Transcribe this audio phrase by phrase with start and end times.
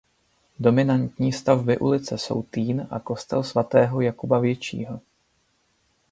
[0.59, 4.99] Dominantní stavby ulice jsou Týn a kostel svatého Jakuba Většího.